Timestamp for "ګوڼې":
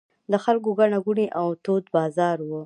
1.05-1.27